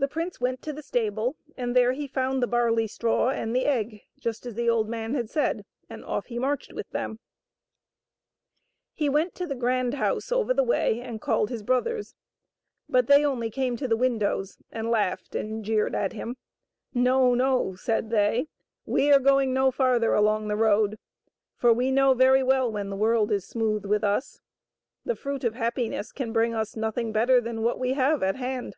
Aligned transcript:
The 0.00 0.06
prince 0.06 0.40
went 0.40 0.62
to 0.62 0.72
the 0.72 0.80
stable, 0.84 1.34
and 1.56 1.74
there 1.74 1.90
he 1.90 2.06
found 2.06 2.40
the 2.40 2.46
barley 2.46 2.86
straw 2.86 3.30
and 3.30 3.52
the 3.54 3.64
egg, 3.66 4.02
just 4.20 4.46
as 4.46 4.54
the 4.54 4.70
old 4.70 4.88
man 4.88 5.14
had 5.14 5.28
said, 5.28 5.64
and 5.90 6.04
off 6.04 6.26
he 6.26 6.38
marched 6.38 6.72
with 6.72 6.88
them. 6.90 7.18
He 8.94 9.08
went 9.08 9.34
to 9.34 9.44
the 9.44 9.56
grand 9.56 9.94
house 9.94 10.30
over 10.30 10.54
the 10.54 10.62
way 10.62 11.00
and 11.00 11.20
called 11.20 11.50
his 11.50 11.64
brothers, 11.64 12.14
but 12.88 13.08
they 13.08 13.24
only 13.26 13.50
came 13.50 13.76
to 13.76 13.88
the 13.88 13.96
windows 13.96 14.56
and 14.70 14.88
laughed 14.88 15.34
and 15.34 15.64
jeered 15.64 15.96
at 15.96 16.12
him." 16.12 16.36
No, 16.94 17.34
no," 17.34 17.74
said 17.74 18.10
they," 18.10 18.46
we 18.86 19.10
are 19.10 19.18
going 19.18 19.52
no 19.52 19.72
farther 19.72 20.14
along 20.14 20.46
the 20.46 20.54
road, 20.54 20.96
for 21.56 21.72
we 21.72 21.90
know 21.90 22.14
very 22.14 22.44
well 22.44 22.70
when 22.70 22.88
the 22.88 22.94
world 22.94 23.32
is 23.32 23.48
smooth 23.48 23.84
with 23.84 24.04
us. 24.04 24.38
The 25.04 25.16
Fruit 25.16 25.42
of 25.42 25.54
Happiness 25.54 26.12
can 26.12 26.32
bring 26.32 26.54
us 26.54 26.76
nothing 26.76 27.10
better 27.10 27.40
than 27.40 27.62
what 27.64 27.80
we 27.80 27.94
have 27.94 28.22
at 28.22 28.36
hand." 28.36 28.76